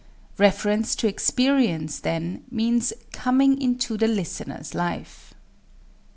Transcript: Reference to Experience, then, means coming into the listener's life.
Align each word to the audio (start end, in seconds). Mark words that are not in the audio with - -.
Reference 0.39 0.95
to 0.95 1.07
Experience, 1.07 1.99
then, 1.99 2.43
means 2.49 2.91
coming 3.11 3.61
into 3.61 3.97
the 3.97 4.07
listener's 4.07 4.73
life. 4.73 5.35